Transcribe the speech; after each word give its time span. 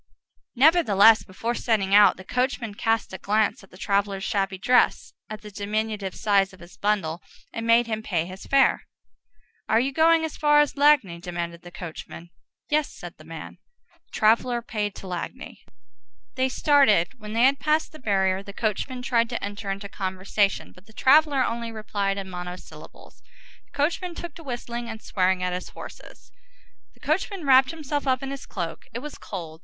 Nevertheless, 0.55 1.21
before 1.21 1.53
setting 1.53 1.93
out, 1.93 2.17
the 2.17 2.23
coachman 2.23 2.73
cast 2.73 3.13
a 3.13 3.19
glance 3.19 3.63
at 3.63 3.69
the 3.69 3.77
traveller's 3.77 4.23
shabby 4.23 4.57
dress, 4.57 5.13
at 5.29 5.41
the 5.41 5.51
diminutive 5.51 6.15
size 6.15 6.53
of 6.53 6.59
his 6.59 6.75
bundle, 6.75 7.21
and 7.53 7.67
made 7.67 7.85
him 7.85 8.01
pay 8.01 8.25
his 8.25 8.47
fare. 8.47 8.87
"Are 9.69 9.79
you 9.79 9.91
going 9.93 10.25
as 10.25 10.35
far 10.37 10.59
as 10.59 10.75
Lagny?" 10.75 11.19
demanded 11.19 11.61
the 11.61 11.69
coachman. 11.69 12.31
"Yes," 12.67 12.91
said 12.91 13.19
the 13.19 13.23
man. 13.23 13.59
The 14.05 14.09
traveller 14.11 14.63
paid 14.63 14.95
to 14.95 15.07
Lagny. 15.07 15.59
They 16.33 16.49
started. 16.49 17.19
When 17.19 17.33
they 17.33 17.43
had 17.43 17.59
passed 17.59 17.91
the 17.91 17.99
barrier, 17.99 18.41
the 18.41 18.53
coachman 18.53 19.03
tried 19.03 19.29
to 19.29 19.43
enter 19.43 19.69
into 19.69 19.87
conversation, 19.87 20.71
but 20.71 20.87
the 20.87 20.93
traveller 20.93 21.43
only 21.45 21.71
replied 21.71 22.17
in 22.17 22.27
monosyllables. 22.27 23.21
The 23.65 23.77
coachman 23.77 24.15
took 24.15 24.33
to 24.33 24.43
whistling 24.43 24.89
and 24.89 24.99
swearing 24.99 25.43
at 25.43 25.53
his 25.53 25.69
horses. 25.69 26.31
The 26.95 26.99
coachman 26.99 27.45
wrapped 27.45 27.69
himself 27.69 28.07
up 28.07 28.23
in 28.23 28.31
his 28.31 28.47
cloak. 28.47 28.87
It 28.95 28.99
was 29.03 29.19
cold. 29.19 29.59